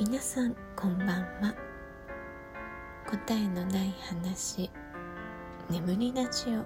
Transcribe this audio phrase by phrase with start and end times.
[0.00, 1.08] 皆さんこんばん
[1.42, 1.54] は。
[3.06, 4.70] 答えのない話
[5.68, 6.64] 眠りラジオ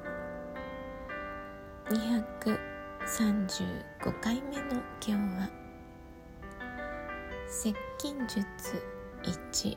[1.93, 5.50] 235回目の今日は
[7.48, 8.80] 接近術
[9.25, 9.77] 1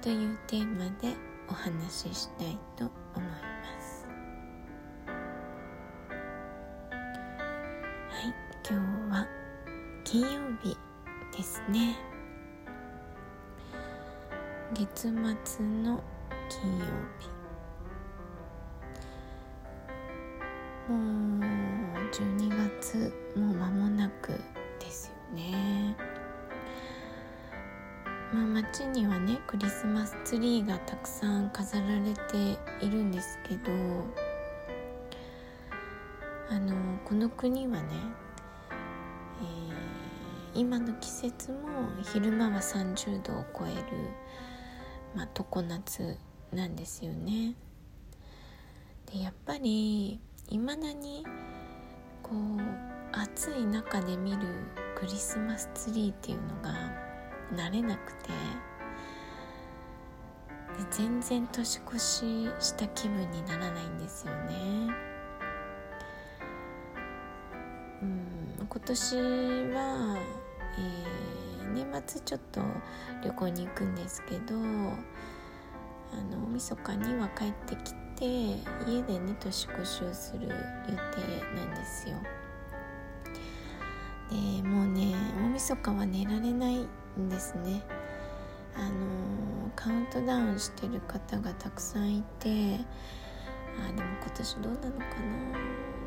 [0.00, 1.14] というテーマで
[1.50, 3.36] お話ししたいと思いま
[3.78, 4.06] す。
[8.08, 8.32] はい
[8.66, 8.80] 今
[9.10, 9.28] 日は
[10.02, 10.28] 金曜
[10.62, 10.78] 日
[11.36, 12.15] ですね。
[14.74, 15.12] 月末
[15.64, 16.02] の
[16.48, 16.84] 金曜
[17.20, 17.36] 日。
[20.88, 20.96] も
[21.38, 21.40] う
[22.12, 22.48] 12
[22.80, 24.32] 月もう間もなく
[24.78, 25.96] ですよね。
[28.32, 33.72] まあ街にはねクリスマスツリーがたくさん飾られているんですけど
[36.50, 37.88] あのこの国はね、
[40.54, 41.58] えー、今の季節も
[42.12, 43.82] 昼間は30度を超える、
[45.16, 46.18] まあ、常夏
[46.52, 47.54] なんですよね。
[49.10, 51.24] でやっぱりいまだに
[52.22, 52.60] こう
[53.12, 54.38] 暑い中で見る
[54.94, 56.74] クリスマスツリーっていうのが
[57.54, 58.34] 慣れなくてで
[60.90, 64.52] 全然年越しした気分にならないんですよね。
[68.02, 69.16] うん今年
[69.72, 70.18] は、
[70.78, 72.60] えー、年末ちょっと
[73.24, 74.58] 旅行に行くんですけどあ
[76.30, 78.24] の大晦日には帰ってきて
[78.86, 80.56] 家でね年越しをする予定
[81.54, 82.16] なんですよ。
[84.30, 86.86] でもうね大晦日は寝られない
[87.18, 87.82] んですね。
[88.74, 92.48] あのカウントダウンしてる方がたくさんいて
[93.78, 95.04] あでも今年どうなのか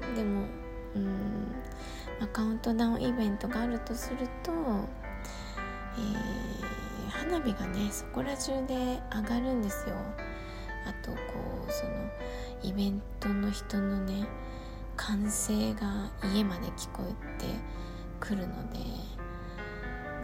[0.02, 0.16] な。
[0.16, 0.46] でも
[0.96, 1.06] うん、
[2.20, 4.52] まあ、カウントダウンイベントがあるとすると、
[5.98, 9.96] えー、花火がねそこら中で上がるんですよ。
[10.86, 11.18] あとこ
[11.68, 11.92] うその
[12.64, 14.28] イベントの人のね
[14.96, 17.46] 歓声が家まで聞こえて
[18.20, 18.80] くるので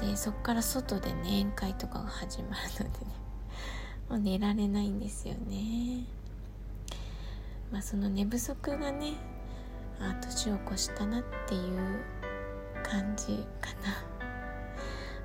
[0.07, 3.15] でそっから外でね宴会とかが始まるのでね
[4.09, 6.05] もう寝られないんですよね。
[7.71, 9.13] まあその寝不足がね
[9.99, 11.79] あ年を越したなっていう
[12.83, 13.95] 感じかな。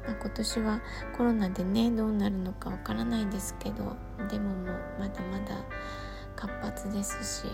[0.08, 0.81] まあ、今年は
[1.16, 3.97] コロナでねどうなるのかわからないですけど
[4.28, 5.56] でももまだまだ
[6.34, 7.47] 活発ですし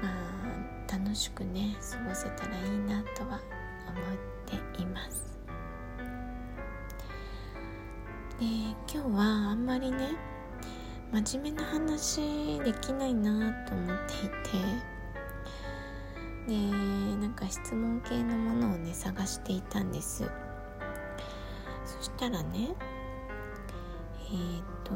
[0.00, 3.40] まあ楽しくね過ごせたらいいなとは
[3.88, 5.38] 思っています。
[8.38, 10.16] で今日はあんまりね
[11.12, 14.90] 真面目な話できないなと思っていて
[16.50, 20.28] でなんか質問系のものをね探していたんです。
[21.84, 22.70] そしたらね
[24.18, 24.92] えっ、ー、と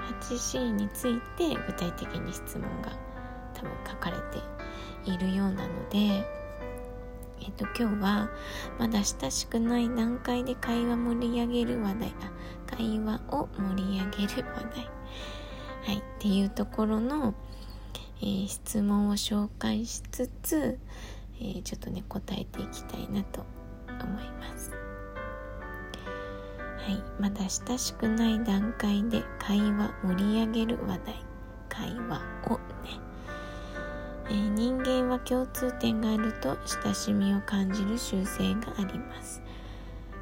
[0.06, 2.92] 8シーンについて具体的に質問が
[3.54, 4.16] 多分書かれ
[5.04, 5.98] ているようなので
[7.40, 8.28] えっと今日は
[8.78, 12.14] まだ親しくない段階で会話盛り上げる話題。
[12.22, 12.30] あ
[12.66, 14.90] 会話を盛り上げる話題。
[15.84, 17.34] はいっていうところの、
[18.20, 20.80] えー、質問を紹介しつつ、
[21.38, 23.46] えー、ちょっとね答えていきたいなと
[24.06, 24.72] 思います。
[26.78, 31.26] はい、まだ親しくない段階で会話盛り上げる話題。
[31.76, 32.98] 会話をね、
[34.30, 39.42] えー、人間は共通点があると親しみを感じる習性があります。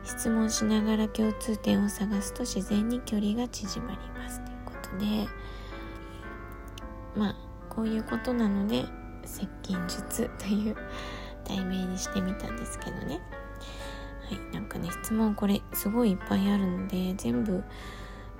[0.02, 4.40] 質問しながら共通点を探すと自然に距離が縮まります。
[4.44, 5.28] ということで
[7.16, 7.36] まあ
[7.70, 8.84] こういうことなので
[9.24, 10.76] 接近術という
[11.46, 13.20] 題名にしてみたんですけどね。
[14.28, 17.62] はいなんかね質問これすごいいっぱいあるので全部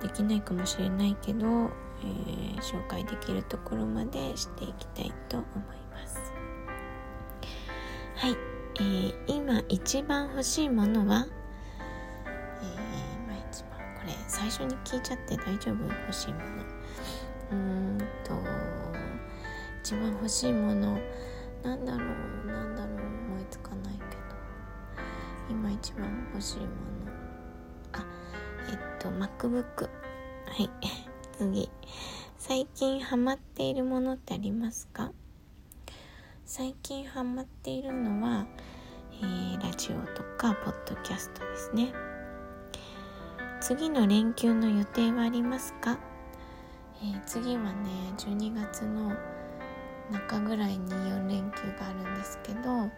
[0.01, 5.47] できないかもしれないけど、えー、紹介できるところまでしていきたいと思い
[5.91, 6.19] ます。
[8.15, 8.35] はい、
[8.75, 11.27] えー、今一番欲しいものは？
[12.61, 12.65] え、
[13.25, 15.83] 今一番これ最初に聞いちゃって大丈夫？
[15.83, 16.45] 欲しいもの。
[17.51, 18.33] うーんと
[19.83, 20.97] 一番欲しいもの
[21.63, 22.05] なんだろ
[22.43, 23.94] うなんだろう思いつかない。
[25.49, 26.69] 今一番欲しいもの。
[27.93, 28.05] あ
[28.69, 29.89] えっと MacBook は
[30.63, 30.69] い。
[31.37, 31.69] 次。
[32.37, 35.11] 最近ハマっているものってありますか？
[36.45, 38.45] 最近ハマっているのは、
[39.13, 41.93] えー、ラジオとかポッドキャストですね。
[43.61, 45.97] 次の連休の予定はありますか、
[47.01, 49.11] えー、次はね12月の
[50.11, 52.91] 中ぐらいに4連休があるんですけど、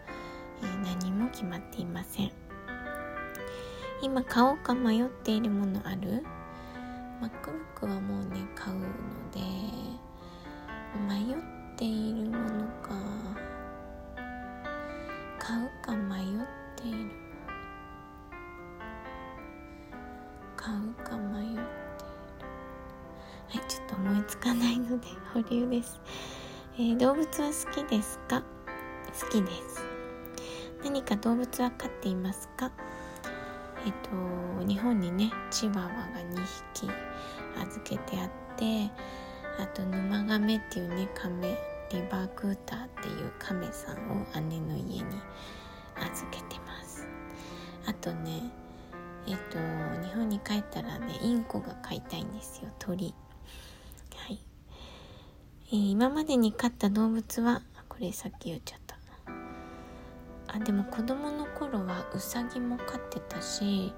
[0.84, 2.32] 何も決まっていません。
[4.02, 6.24] 今買おうか迷っているものある
[7.20, 8.86] ？MacBook はもうね買うの
[9.32, 9.40] で
[11.08, 11.36] 迷っ
[11.76, 12.90] ているものか。
[15.38, 16.26] 買うか迷っ
[16.76, 17.10] ている。
[20.56, 21.62] 買うか迷っている。
[23.48, 25.98] はいちょっと思いつかないので保留です、
[26.74, 28.42] えー、動物は好きですか？
[29.20, 29.97] 好きです。
[30.82, 32.70] 何か動物は飼っていますか？
[33.86, 35.90] えっ、と日本にねチワワが
[36.34, 36.44] 2
[36.74, 36.90] 匹
[37.60, 38.90] 預けてあって
[39.60, 41.56] あと沼亀っていうね亀
[41.90, 45.04] リバークーターっていう亀さんを姉の家に
[45.96, 47.06] 預けてます。
[47.86, 48.50] あとね
[49.26, 49.58] えっと
[50.06, 53.14] 日本に帰ったらねインコが飼いたいんですよ鳥。
[54.16, 54.38] はい、
[55.68, 58.87] えー、今までに飼った動物はこれさっき言っちゃった。
[60.60, 63.92] あでも子供の頃はウサギも飼ってたし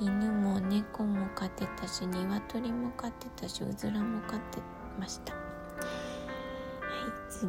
[0.00, 4.58] 犬も猫も飼ってたし鶏も飼ってたしうずらも飼って
[4.98, 5.32] ました。
[5.32, 5.42] はい
[7.30, 7.48] 次。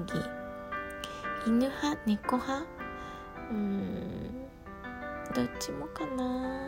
[1.45, 2.00] 犬派？
[2.06, 2.65] 猫派？
[3.51, 4.31] うーん
[5.36, 6.59] どっちもかな。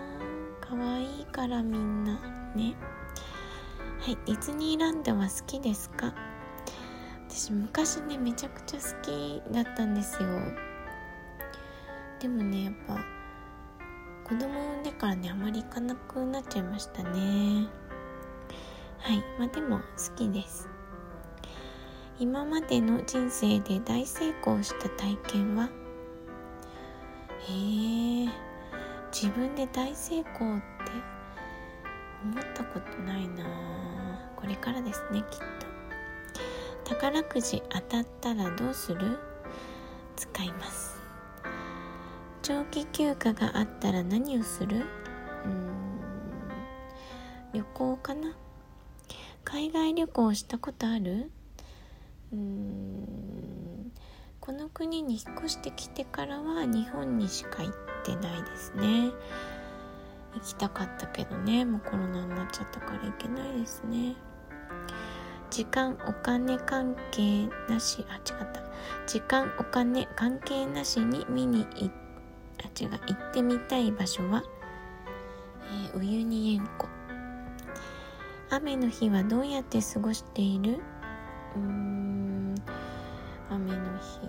[0.62, 2.14] 可愛いからみんな。
[2.56, 2.76] ね。
[4.00, 6.14] はいディズニーランドは好きですか？
[7.30, 10.30] 私昔ねめちゃくちゃ好きだったんですよ。
[12.22, 13.04] でもねやっぱ
[14.30, 17.68] 子供産んでからねあまり行かなくなっちゃいましたね。
[19.00, 19.24] はい。
[19.40, 19.84] まあでも好
[20.16, 20.70] きです。
[22.20, 25.64] 今までの人生で大成功した体験は？
[27.50, 28.30] へえ。
[29.12, 30.44] 自分で大成功って
[32.24, 33.44] 思ったことないな。
[34.36, 35.40] これからですねきっ
[36.84, 36.96] と。
[36.96, 39.18] 宝くじ当たったらどうする？
[40.16, 41.01] 使います。
[42.52, 44.86] 長期休暇があったら何をする？
[45.46, 45.72] うん。
[47.54, 48.36] 旅行かな？
[49.46, 51.32] 海外旅行したことある？
[52.34, 53.94] うん。
[54.42, 57.74] この国に引っ越してきてからは日本にしか行っ
[58.04, 59.12] てないですね。
[60.34, 61.64] 行きたかったけどね。
[61.64, 64.14] もうコロナになっちゃったから行けないですね。
[65.50, 68.06] 時間お金関係なし。
[68.10, 68.62] あ違った。
[69.08, 71.92] 時間お金関係なしに見に行っ
[72.64, 74.44] あ違う行ってみたい場所は、
[75.94, 76.88] えー、ウユニ塩湖。
[78.50, 80.80] 雨の日はどうやって過ごしている？
[81.56, 82.56] うーん。
[83.50, 84.20] 雨の日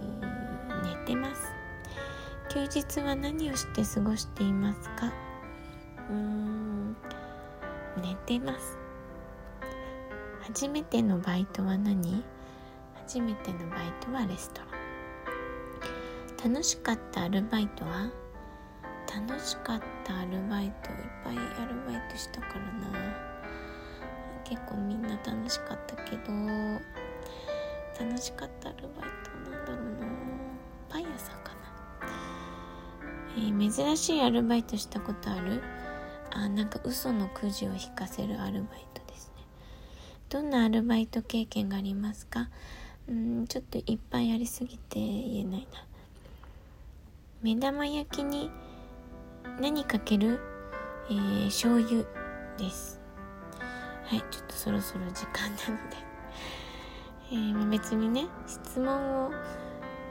[0.88, 1.52] 寝てます。
[2.48, 5.12] 休日は何をして過ごしていますか？
[6.08, 6.96] うーん。
[8.00, 8.78] 寝てます。
[10.42, 12.24] 初めてのバイトは何？
[12.94, 16.52] 初めてのバイトはレストラン。
[16.52, 18.10] 楽しかったアルバイトは？
[19.14, 23.32] 楽しかったアルバイトいっぱいアルバイトしたからな。
[24.44, 26.32] 結構みんな楽しかったけど
[27.98, 29.10] 楽しかったアルバイ
[29.44, 30.06] トなんだろうな。
[30.88, 31.58] パン屋さんかな。
[33.36, 35.62] えー、珍しいアルバイトしたことある？
[36.30, 39.42] あなんか嘘のくじを引かせるアルバイトですね。
[40.28, 42.48] どんなアルバイト経験がありますか？
[43.08, 45.84] うんちょっといっぱいありすぎて言えないな。
[47.42, 48.50] 目玉焼きに
[49.60, 50.40] 何かける
[51.10, 52.04] えー、醤油
[52.56, 53.00] です。
[54.04, 55.96] はいちょっとそろそろ時間なので。
[57.32, 59.32] えー、まあ、別にね質問を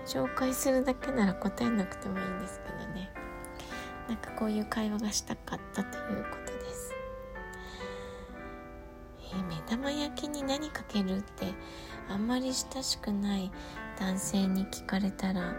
[0.05, 3.11] 紹介するだけなら答えなくてもいいんですけどね。
[4.07, 6.93] なんかこういう会話がしたかったということです、
[9.31, 11.53] えー、目玉焼きに何かけるって
[12.09, 13.51] あんまり親しくない
[13.97, 15.53] 男性に聞かれたら、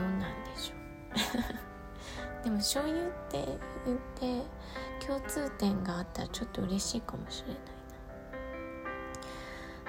[0.00, 0.74] うんどうなんでしょ
[2.40, 2.44] う？
[2.44, 3.44] でも醤油って
[3.86, 4.42] 言って
[5.06, 7.72] 共通点があったらちょっと嬉しいかもしれないな。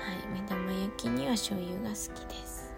[0.03, 2.73] はい目玉焼きには醤油が好きです。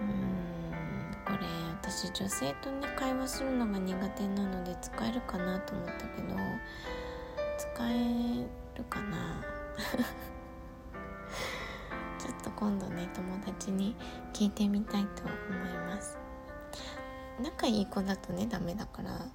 [0.00, 1.38] うんこれ
[1.82, 6.36] 私女性とね会話するのが苦手なので使えるかなと思ったけど
[7.56, 8.44] 使え
[8.76, 9.42] るかな？
[12.42, 13.94] と今度ね友達に
[14.32, 16.18] 聞いてみたいと思います。
[17.42, 19.26] 仲いい子だとねダメだから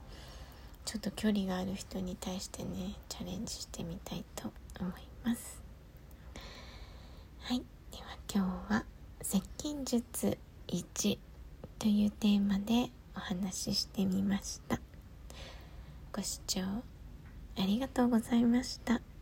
[0.85, 4.91] ちょっと距離がある人に対してねチャレンジしてみたいと思い
[5.23, 5.61] ます。
[7.39, 7.59] はい。
[7.91, 8.85] では今日は
[9.21, 11.17] 接近術1
[11.79, 14.79] というテーマでお話ししてみました。
[16.11, 19.12] ご視聴ありがとうございました。